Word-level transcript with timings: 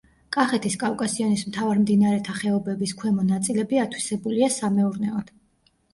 კახეთის 0.35 0.75
კავკასიონის 0.83 1.43
მთავარ 1.49 1.81
მდინარეთა 1.83 2.35
ხეობების 2.39 2.95
ქვემო 3.03 3.27
ნაწილები 3.29 3.83
ათვისებულია 3.85 4.53
სამეურნეოდ. 4.57 5.31